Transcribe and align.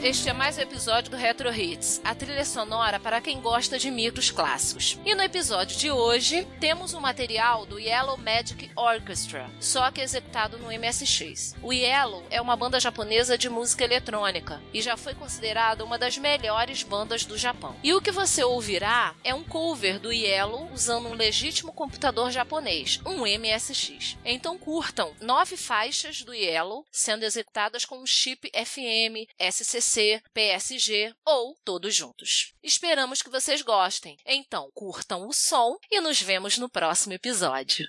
Este 0.00 0.28
é 0.28 0.32
mais 0.32 0.56
um 0.56 0.60
episódio 0.60 1.10
do 1.10 1.16
Retro 1.16 1.52
Hits, 1.52 2.00
a 2.04 2.14
trilha 2.14 2.44
sonora 2.44 3.00
para 3.00 3.20
quem 3.20 3.40
gosta 3.40 3.80
de 3.80 3.90
micros 3.90 4.30
clássicos. 4.30 4.96
E 5.04 5.12
no 5.12 5.22
episódio 5.24 5.76
de 5.76 5.90
hoje, 5.90 6.46
temos 6.60 6.94
um 6.94 7.00
material 7.00 7.66
do 7.66 7.80
Yellow 7.80 8.16
Magic 8.16 8.70
Orchestra, 8.76 9.50
só 9.58 9.90
que 9.90 10.00
executado 10.00 10.56
no 10.56 10.68
MSX. 10.68 11.56
O 11.60 11.72
Yellow 11.72 12.24
é 12.30 12.40
uma 12.40 12.54
banda 12.54 12.78
japonesa 12.78 13.36
de 13.36 13.48
música 13.48 13.82
eletrônica 13.82 14.62
e 14.72 14.80
já 14.80 14.96
foi 14.96 15.14
considerada 15.14 15.84
uma 15.84 15.98
das 15.98 16.16
melhores 16.16 16.84
bandas 16.84 17.24
do 17.24 17.36
Japão. 17.36 17.74
E 17.82 17.92
o 17.92 18.00
que 18.00 18.12
você 18.12 18.44
ouvirá 18.44 19.16
é 19.24 19.34
um 19.34 19.42
cover 19.42 19.98
do 19.98 20.12
Yellow 20.12 20.70
usando 20.72 21.08
um 21.08 21.14
legítimo 21.14 21.72
computador 21.72 22.30
japonês, 22.30 23.00
um 23.04 23.22
MSX. 23.26 24.16
Então 24.24 24.56
curtam 24.56 25.12
nove 25.20 25.56
faixas 25.56 26.22
do 26.22 26.32
Yellow 26.32 26.86
sendo 26.88 27.24
executadas 27.24 27.84
com 27.84 27.98
um 27.98 28.06
chip 28.06 28.48
FM 28.54 29.26
SCC, 29.40 29.87
PSG 30.34 31.14
ou 31.24 31.56
todos 31.64 31.94
juntos. 31.94 32.52
Esperamos 32.62 33.22
que 33.22 33.30
vocês 33.30 33.62
gostem. 33.62 34.16
Então, 34.26 34.70
curtam 34.74 35.26
o 35.26 35.32
som 35.32 35.78
e 35.90 36.00
nos 36.00 36.20
vemos 36.20 36.58
no 36.58 36.68
próximo 36.68 37.14
episódio. 37.14 37.88